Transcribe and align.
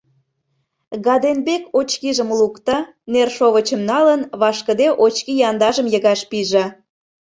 Гаденбек 1.05 1.63
очкижым 1.79 2.29
лукто, 2.39 2.75
нершовычым 3.13 3.81
налын, 3.91 4.21
вашкыде 4.41 4.87
очки 5.05 5.33
яндажым 5.49 5.87
йыгаш 5.93 6.21
пиже. 6.29 6.65